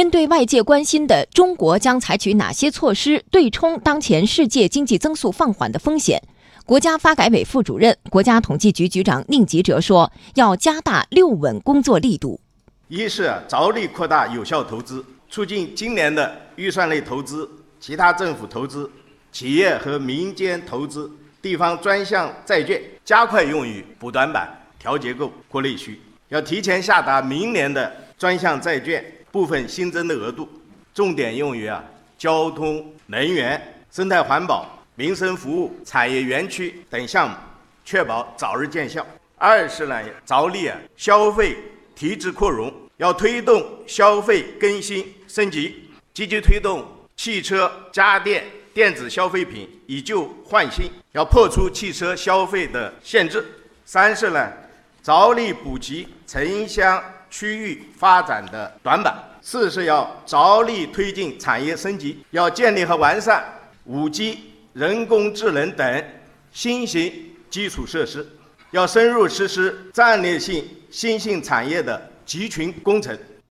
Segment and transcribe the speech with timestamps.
[0.00, 6.22] 针对外界关心的中国将采取哪些措施对冲当前世界经济增速放缓的风险，
[6.64, 12.40] 国家发改委副主任、国家统计局局长宁吉喆说，要加大“六稳”工作力度。
[12.88, 17.46] 一是着力扩大有效投资，促进今年的预算类投资、
[17.78, 18.90] 其他政府投资、
[19.30, 21.12] 企业和民间投资、
[21.42, 24.48] 地方专项债券加快用于补短板、
[24.78, 26.00] 调结构、扩内需。
[26.30, 30.48] 要提前下达明年的专项债券部分新增的额度，
[30.94, 31.84] 重点用于啊
[32.18, 37.36] 交通、能源、生态环保、民生服务、产业园区等项目，
[37.84, 39.06] 确保早日见效。
[39.36, 41.56] 二是呢，着力啊消费。
[41.92, 45.84] 提质扩容，要推动消费更新升级，
[46.14, 46.82] 积极推动
[47.14, 48.42] 汽车、家电、
[48.72, 53.44] 电子消费品以旧换新，要破除汽车消费的限制。
[53.84, 54.50] 三是呢，
[55.02, 59.14] 着力补齐城乡区域发展的短板。
[59.40, 63.42] 四是要着力推进产业升级，要建立和完善
[63.84, 66.04] 五 G、人工智能等
[66.52, 67.10] 新型
[67.48, 68.26] 基础设施。
[68.72, 73.18] 要深入实施战略性新兴产业的集群工程。